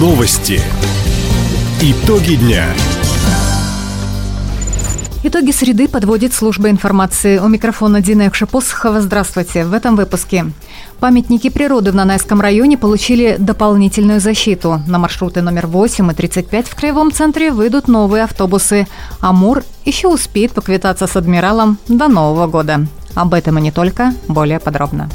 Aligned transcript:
Новости. 0.00 0.62
Итоги 1.82 2.36
дня. 2.36 2.64
Итоги 5.22 5.50
среды 5.50 5.88
подводит 5.88 6.32
служба 6.32 6.70
информации. 6.70 7.38
У 7.38 7.48
микрофона 7.48 8.00
Дина 8.00 8.22
Якшапосхова. 8.22 9.02
Здравствуйте. 9.02 9.66
В 9.66 9.74
этом 9.74 9.96
выпуске. 9.96 10.46
Памятники 11.00 11.50
природы 11.50 11.92
в 11.92 11.94
Нанайском 11.94 12.40
районе 12.40 12.78
получили 12.78 13.36
дополнительную 13.38 14.20
защиту. 14.20 14.80
На 14.86 14.98
маршруты 14.98 15.42
номер 15.42 15.66
8 15.66 16.10
и 16.10 16.14
35 16.14 16.68
в 16.68 16.76
Краевом 16.76 17.12
центре 17.12 17.52
выйдут 17.52 17.86
новые 17.86 18.24
автобусы. 18.24 18.86
Амур 19.20 19.64
еще 19.84 20.08
успеет 20.08 20.52
поквитаться 20.52 21.08
с 21.08 21.14
адмиралом 21.14 21.76
до 21.88 22.08
Нового 22.08 22.46
года. 22.46 22.86
Об 23.14 23.34
этом 23.34 23.58
и 23.58 23.60
не 23.60 23.70
только, 23.70 24.14
более 24.28 24.60
подробно. 24.60 25.10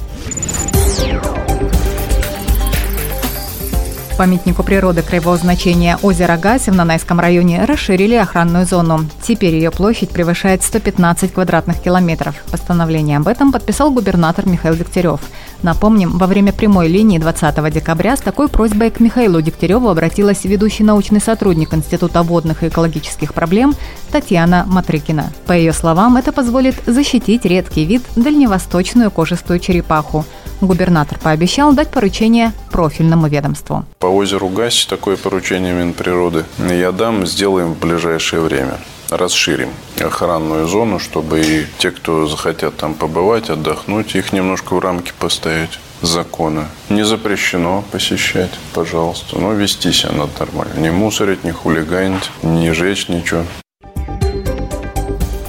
Памятнику 4.17 4.63
природы 4.63 5.01
краевого 5.01 5.35
значения 5.35 5.99
озера 6.01 6.37
Гаси 6.37 6.71
в 6.71 6.75
Нанайском 6.75 7.19
районе 7.19 7.65
расширили 7.65 8.15
охранную 8.15 8.65
зону. 8.65 9.01
Теперь 9.21 9.55
ее 9.55 9.71
площадь 9.71 10.09
превышает 10.09 10.63
115 10.63 11.33
квадратных 11.33 11.81
километров. 11.81 12.35
Постановление 12.49 13.17
об 13.17 13.27
этом 13.27 13.51
подписал 13.51 13.91
губернатор 13.91 14.47
Михаил 14.47 14.75
Дегтярев. 14.75 15.19
Напомним, 15.63 16.17
во 16.17 16.27
время 16.27 16.53
прямой 16.53 16.88
линии 16.88 17.17
20 17.17 17.73
декабря 17.73 18.15
с 18.15 18.21
такой 18.21 18.47
просьбой 18.47 18.89
к 18.89 19.01
Михаилу 19.01 19.41
Дегтяреву 19.41 19.89
обратилась 19.89 20.45
ведущий 20.45 20.85
научный 20.85 21.19
сотрудник 21.19 21.73
Института 21.73 22.23
водных 22.23 22.63
и 22.63 22.69
экологических 22.69 23.33
проблем 23.33 23.75
Татьяна 24.13 24.63
Матрыкина. 24.66 25.33
По 25.45 25.52
ее 25.52 25.73
словам, 25.73 26.16
это 26.16 26.31
позволит 26.31 26.75
защитить 26.85 27.43
редкий 27.43 27.83
вид 27.83 28.02
дальневосточную 28.16 29.11
кожистую 29.11 29.59
черепаху– 29.59 30.25
Губернатор 30.62 31.20
пообещал 31.20 31.73
дать 31.73 31.90
поручение 31.90 32.54
профильному 32.72 33.27
ведомству. 33.27 33.86
По 34.00 34.08
озеру 34.08 34.50
Гаси 34.50 34.88
такое 34.88 35.17
поручение 35.17 35.73
Минприроды 35.73 36.45
я 36.58 36.92
дам, 36.92 37.25
сделаем 37.25 37.73
в 37.73 37.80
ближайшее 37.80 38.42
время 38.42 38.78
расширим 39.09 39.70
охранную 40.00 40.67
зону, 40.67 41.00
чтобы 41.00 41.42
и 41.42 41.66
те, 41.78 41.92
кто 41.92 42.28
захотят 42.28 42.75
там 42.78 42.94
побывать, 42.94 43.50
отдохнуть, 43.50 44.16
их 44.16 44.34
немножко 44.34 44.73
в 44.73 44.80
рамки 44.80 45.14
поставить 45.20 45.80
закона. 46.02 46.67
Не 46.90 47.06
запрещено 47.06 47.84
посещать, 47.92 48.52
пожалуйста, 48.73 49.40
но 49.40 49.53
вести 49.53 49.92
себя 49.92 50.12
надо 50.12 50.31
нормально. 50.40 50.80
Не 50.80 50.92
мусорить, 50.92 51.44
не 51.44 51.52
хулиганить, 51.52 52.30
не 52.44 52.73
жечь 52.73 53.08
ничего. 53.08 53.44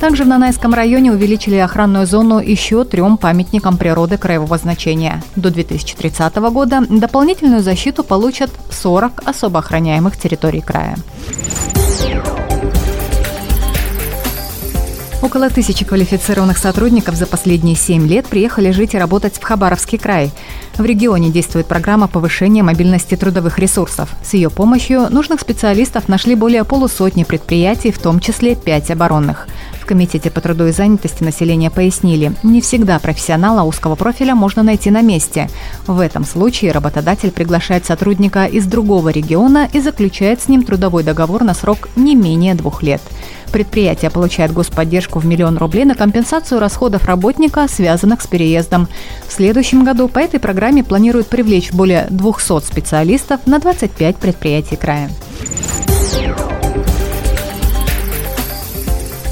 Также 0.01 0.25
в 0.25 0.29
Нанайском 0.29 0.75
районе 0.75 1.13
увеличили 1.13 1.57
охранную 1.57 2.07
зону 2.07 2.39
еще 2.39 2.85
трем 2.85 3.17
памятникам 3.17 3.79
природы 3.79 4.19
краевого 4.19 4.59
значения. 4.59 5.23
До 5.37 5.51
2030 5.51 6.37
года 6.37 6.83
дополнительную 6.89 7.63
защиту 7.63 8.05
получат 8.05 8.51
40 8.71 9.23
особо 9.25 9.61
охраняемых 9.61 10.17
территорий 10.17 10.61
края. 10.61 10.97
Около 15.23 15.51
тысячи 15.51 15.85
квалифицированных 15.85 16.57
сотрудников 16.57 17.17
за 17.17 17.27
последние 17.27 17.75
семь 17.75 18.07
лет 18.07 18.27
приехали 18.27 18.71
жить 18.71 18.95
и 18.95 18.99
работать 18.99 19.35
в 19.37 19.43
Хабаровский 19.43 19.99
край. 19.99 20.31
В 20.77 20.85
регионе 20.85 21.31
действует 21.31 21.67
программа 21.67 22.07
повышения 22.07 22.63
мобильности 22.63 23.17
трудовых 23.17 23.59
ресурсов. 23.59 24.11
С 24.23 24.35
ее 24.35 24.51
помощью 24.51 25.11
нужных 25.11 25.41
специалистов 25.41 26.09
нашли 26.09 26.35
более 26.35 26.65
полусотни 26.65 27.25
предприятий, 27.25 27.91
в 27.91 27.99
том 27.99 28.21
числе 28.21 28.55
пять 28.55 28.91
оборонных. 28.91 29.49
В 29.87 29.89
Комитете 29.89 30.33
по 30.33 30.41
труду 30.41 30.67
и 30.67 30.73
занятости 30.73 31.23
населения 31.23 31.71
пояснили, 31.71 32.33
не 32.43 32.61
всегда 32.61 32.99
профессионала 32.99 33.63
узкого 33.63 33.95
профиля 33.95 34.35
можно 34.35 34.65
найти 34.65 34.91
на 34.91 35.01
месте. 35.01 35.49
В 35.87 36.01
этом 36.01 36.25
случае 36.25 36.73
работодатель 36.73 37.31
приглашает 37.31 37.87
сотрудника 37.87 38.47
из 38.47 38.67
другого 38.67 39.11
региона 39.11 39.69
и 39.73 39.79
заключает 39.79 40.43
с 40.43 40.49
ним 40.49 40.65
трудовой 40.65 41.05
договор 41.05 41.45
на 41.45 41.55
срок 41.55 41.89
не 41.95 42.17
менее 42.17 42.57
двух 42.57 42.83
лет. 42.83 43.01
Предприятие 43.53 44.11
получает 44.11 44.53
господдержку 44.53 45.21
в 45.21 45.25
миллион 45.25 45.57
рублей 45.57 45.85
на 45.85 45.95
компенсацию 45.95 46.59
расходов 46.59 47.05
работника, 47.05 47.69
связанных 47.69 48.23
с 48.23 48.27
переездом. 48.27 48.89
В 49.29 49.33
следующем 49.33 49.85
году 49.85 50.09
по 50.09 50.19
этой 50.19 50.41
программе 50.41 50.83
планируют 50.83 51.29
привлечь 51.29 51.71
более 51.71 52.09
200 52.11 52.67
специалистов 52.67 53.47
на 53.47 53.61
25 53.61 54.17
предприятий 54.17 54.75
края. 54.75 55.11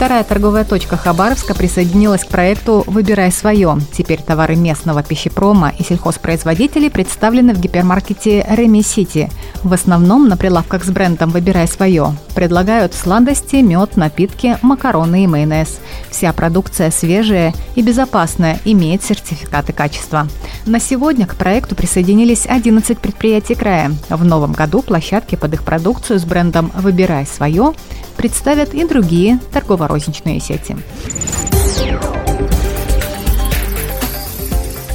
Вторая 0.05 0.23
торговая 0.23 0.65
точка 0.65 0.99
Хабаровска 0.99 1.55
присоединилась 1.55 2.25
к 2.25 2.29
проекту 2.29 2.85
«Выбирай 2.87 3.33
свое». 3.33 3.79
Теперь 3.91 4.21
товары 4.21 4.55
местного 4.55 5.03
пищепрома 5.03 5.73
и 5.79 5.83
сельхозпроизводителей 5.83 6.91
представлены 6.91 7.55
в 7.55 7.59
гипермаркете 7.59 8.45
«Реми 8.51 8.83
Сити». 8.83 9.31
В 9.63 9.73
основном 9.73 10.29
на 10.29 10.37
прилавках 10.37 10.85
с 10.85 10.91
брендом 10.91 11.31
«Выбирай 11.31 11.67
свое» 11.67 12.15
предлагают 12.35 12.93
сладости, 12.93 13.57
мед, 13.57 13.97
напитки, 13.97 14.59
макароны 14.61 15.25
и 15.25 15.27
майонез. 15.27 15.79
Вся 16.11 16.35
продукция 16.35 16.91
свежая 16.91 17.55
и 17.75 17.81
безопасная, 17.81 18.61
имеет 18.67 19.03
сертификаты 19.03 19.73
качества. 19.73 20.29
На 20.67 20.81
сегодня 20.81 21.27
к 21.27 21.35
проекту 21.35 21.75
присоединились 21.77 22.45
11 22.47 22.99
предприятий 22.99 23.55
края. 23.55 23.93
В 24.11 24.23
новом 24.23 24.53
году 24.53 24.83
площадки 24.83 25.37
под 25.37 25.55
их 25.55 25.63
продукцию 25.63 26.19
с 26.19 26.25
брендом 26.25 26.71
«Выбирай 26.75 27.25
свое» 27.25 27.73
представят 28.25 28.73
и 28.73 28.87
другие 28.87 29.39
торгово-розничные 29.53 30.41
сети. 30.41 30.75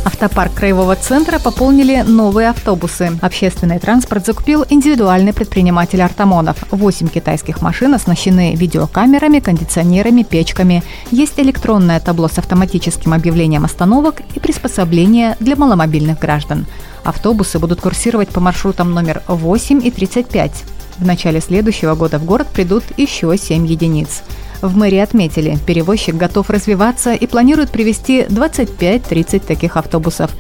Автопарк 0.04 0.56
Краевого 0.56 0.96
центра 0.96 1.38
пополнили 1.38 2.02
новые 2.02 2.50
автобусы. 2.50 3.12
Общественный 3.22 3.78
транспорт 3.78 4.26
закупил 4.26 4.66
индивидуальный 4.68 5.32
предприниматель 5.32 6.02
Артамонов. 6.02 6.58
Восемь 6.72 7.08
китайских 7.08 7.62
машин 7.62 7.94
оснащены 7.94 8.56
видеокамерами, 8.56 9.42
кондиционерами, 9.42 10.24
печками. 10.24 10.84
Есть 11.12 11.40
электронное 11.40 12.00
табло 12.00 12.30
с 12.30 12.40
автоматическим 12.40 13.14
объявлением 13.14 13.64
остановок 13.64 14.24
и 14.34 14.40
приспособления 14.40 15.38
для 15.40 15.56
маломобильных 15.56 16.18
граждан. 16.18 16.66
Автобусы 17.04 17.60
будут 17.60 17.80
курсировать 17.80 18.30
по 18.30 18.40
маршрутам 18.40 18.92
номер 18.92 19.22
8 19.28 19.86
и 19.86 19.92
35. 19.92 20.79
В 21.00 21.06
начале 21.06 21.40
следующего 21.40 21.96
года 21.96 22.20
в 22.20 22.26
город 22.26 22.48
придут 22.52 22.84
еще 22.98 23.36
7 23.38 23.66
единиц. 23.66 24.22
В 24.62 24.76
мэрии 24.76 24.98
отметили, 24.98 25.58
перевозчик 25.66 26.16
готов 26.16 26.50
развиваться 26.50 27.14
и 27.14 27.26
планирует 27.28 27.70
привести 27.70 28.24
25-30 28.24 29.46
таких 29.46 29.78
автобусов. 29.78 30.32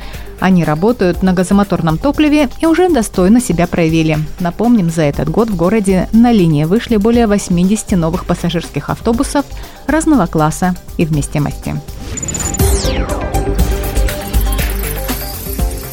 Они 0.41 0.65
работают 0.65 1.23
на 1.23 1.31
газомоторном 1.31 1.97
топливе 1.97 2.49
и 2.59 2.65
уже 2.65 2.89
достойно 2.89 3.39
себя 3.39 3.67
проявили. 3.67 4.17
Напомним, 4.41 4.89
за 4.89 5.03
этот 5.03 5.29
год 5.29 5.49
в 5.49 5.55
городе 5.55 6.09
на 6.11 6.33
линии 6.33 6.65
вышли 6.65 6.97
более 6.97 7.27
80 7.27 7.91
новых 7.91 8.25
пассажирских 8.25 8.89
автобусов 8.89 9.45
разного 9.87 10.25
класса 10.25 10.75
и 10.97 11.05
вместимости. 11.05 11.75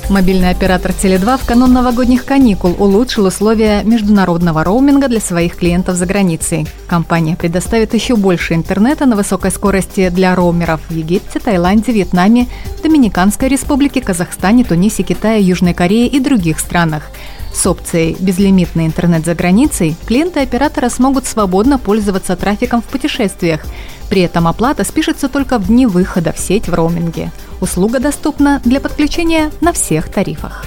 Мобильный 0.09 0.50
оператор 0.50 0.93
Теле2 0.93 1.37
в 1.37 1.44
канун 1.47 1.72
новогодних 1.72 2.25
каникул 2.25 2.77
улучшил 2.78 3.27
условия 3.27 3.83
международного 3.83 4.62
роуминга 4.62 5.09
для 5.09 5.19
своих 5.19 5.56
клиентов 5.56 5.97
за 5.97 6.06
границей. 6.06 6.69
Компания 6.87 7.34
предоставит 7.34 7.93
еще 7.93 8.15
больше 8.15 8.55
интернета 8.55 9.06
на 9.06 9.17
высокой 9.17 9.50
скорости 9.50 10.09
для 10.11 10.37
роумеров 10.37 10.81
в 10.89 10.94
Египте, 10.94 11.41
Таиланде, 11.41 11.91
Вьетнаме, 11.91 12.47
Доминиканской 12.84 13.49
республике, 13.49 14.00
Казахстане, 14.00 14.62
Тунисе, 14.62 15.03
Китае, 15.03 15.43
Южной 15.43 15.75
Корее 15.75 16.06
и 16.06 16.21
других 16.21 16.61
странах. 16.61 17.11
С 17.53 17.67
опцией 17.67 18.17
«Безлимитный 18.21 18.87
интернет 18.87 19.25
за 19.25 19.34
границей» 19.34 19.97
клиенты 20.06 20.41
оператора 20.41 20.88
смогут 20.88 21.27
свободно 21.27 21.78
пользоваться 21.78 22.37
трафиком 22.37 22.81
в 22.81 22.84
путешествиях. 22.84 23.62
При 24.09 24.22
этом 24.22 24.47
оплата 24.47 24.84
спишется 24.84 25.28
только 25.28 25.59
в 25.59 25.67
дни 25.67 25.87
выхода 25.87 26.33
в 26.33 26.39
сеть 26.39 26.69
в 26.69 26.75
роуминге. 26.75 27.33
Услуга 27.61 28.00
доступна 28.00 28.61
для 28.65 28.81
подключения 28.81 29.50
на 29.61 29.72
всех 29.72 30.08
тарифах. 30.11 30.64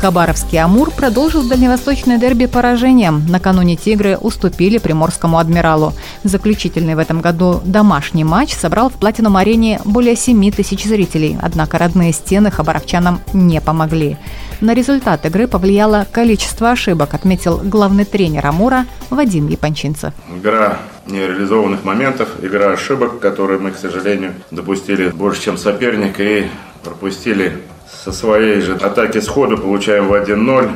Хабаровский 0.00 0.58
«Амур» 0.58 0.90
продолжил 0.90 1.42
дальневосточное 1.42 2.18
дерби 2.18 2.46
поражением. 2.46 3.24
Накануне 3.28 3.76
«Тигры» 3.76 4.16
уступили 4.16 4.78
приморскому 4.78 5.38
«Адмиралу». 5.38 5.94
Заключительный 6.22 6.94
в 6.94 6.98
этом 6.98 7.22
году 7.22 7.60
домашний 7.64 8.22
матч 8.22 8.54
собрал 8.54 8.90
в 8.90 8.92
«Платинум-арене» 8.92 9.80
более 9.84 10.14
7 10.14 10.50
тысяч 10.52 10.84
зрителей, 10.84 11.38
однако 11.40 11.78
родные 11.78 12.12
стены 12.12 12.50
хабаровчанам 12.50 13.20
не 13.32 13.60
помогли. 13.60 14.18
На 14.62 14.72
результат 14.72 15.26
игры 15.26 15.48
повлияло 15.48 16.06
количество 16.10 16.70
ошибок, 16.70 17.12
отметил 17.12 17.60
главный 17.62 18.06
тренер 18.06 18.46
«Амура» 18.46 18.86
Вадим 19.10 19.48
Япончинцев. 19.48 20.14
Игра 20.34 20.78
нереализованных 21.06 21.84
моментов, 21.84 22.30
игра 22.40 22.72
ошибок, 22.72 23.20
которые 23.20 23.58
мы, 23.58 23.72
к 23.72 23.76
сожалению, 23.76 24.32
допустили 24.50 25.10
больше, 25.10 25.42
чем 25.42 25.58
соперник, 25.58 26.18
и 26.20 26.46
пропустили 26.82 27.58
со 28.04 28.12
своей 28.12 28.62
же 28.62 28.76
атаки 28.76 29.20
сходу 29.20 29.58
получаем 29.58 30.08
в 30.08 30.14
1-0. 30.14 30.70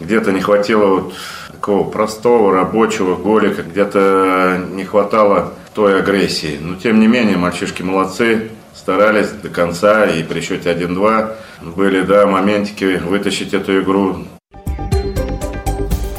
Где-то 0.00 0.32
не 0.32 0.40
хватило 0.40 0.86
вот 0.86 1.14
такого 1.52 1.88
простого 1.88 2.52
рабочего 2.52 3.16
голика, 3.16 3.62
где-то 3.62 4.60
не 4.72 4.84
хватало 4.84 5.54
той 5.74 6.00
агрессии. 6.00 6.58
Но 6.60 6.74
тем 6.74 7.00
не 7.00 7.06
менее, 7.06 7.38
мальчишки 7.38 7.82
молодцы, 7.82 8.50
старались 8.74 9.28
до 9.30 9.48
конца, 9.48 10.06
и 10.06 10.22
при 10.22 10.40
счете 10.40 10.72
1-2 10.72 11.34
были, 11.76 12.02
да, 12.02 12.26
моментики 12.26 12.98
вытащить 12.98 13.54
эту 13.54 13.80
игру. 13.80 14.24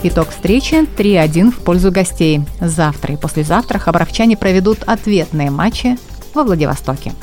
Итог 0.03 0.29
встречи 0.29 0.75
3-1 0.97 1.51
в 1.51 1.59
пользу 1.59 1.91
гостей. 1.91 2.41
Завтра 2.59 3.13
и 3.13 3.17
послезавтра 3.17 3.79
хабаровчане 3.79 4.35
проведут 4.35 4.79
ответные 4.85 5.49
матчи 5.49 5.97
во 6.33 6.43
Владивостоке. 6.43 7.13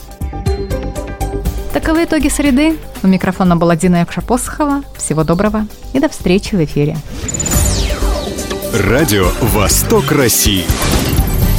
Таковы 1.74 2.04
итоги 2.04 2.28
среды. 2.28 2.78
У 3.02 3.06
микрофона 3.06 3.56
была 3.56 3.76
Дина 3.76 4.00
Якшапосхова. 4.00 4.82
Всего 4.96 5.24
доброго 5.24 5.66
и 5.92 6.00
до 6.00 6.08
встречи 6.08 6.54
в 6.54 6.64
эфире. 6.64 6.96
Радио 8.72 9.28
«Восток 9.40 10.10
России». 10.10 10.64